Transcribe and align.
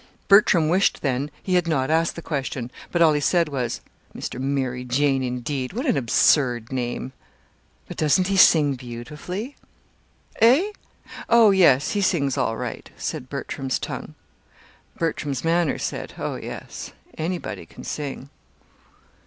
Bertram 0.27 0.67
wished 0.67 1.03
then 1.03 1.29
he 1.43 1.53
had 1.53 1.67
not 1.67 1.91
asked 1.91 2.15
the 2.15 2.23
question; 2.23 2.71
but 2.91 3.03
all 3.03 3.13
he 3.13 3.19
said 3.21 3.49
was: 3.49 3.81
"'Mr. 4.15 4.39
Mary 4.41 4.83
Jane,' 4.83 5.21
indeed! 5.21 5.73
What 5.73 5.85
an 5.85 5.95
absurd 5.95 6.71
name!" 6.71 7.11
"But 7.87 7.97
doesn't 7.97 8.25
he 8.25 8.35
sing 8.35 8.73
beautifully?" 8.73 9.55
"Eh? 10.37 10.71
Oh, 11.29 11.51
yes, 11.51 11.91
he 11.91 12.01
sings 12.01 12.35
all 12.35 12.57
right," 12.57 12.89
said 12.97 13.29
Bertram's 13.29 13.77
tongue. 13.77 14.15
Bertram's 14.97 15.43
manner 15.43 15.77
said: 15.77 16.15
"Oh, 16.17 16.33
yes, 16.33 16.93
anybody 17.15 17.67
can 17.67 17.83
sing." 17.83 18.31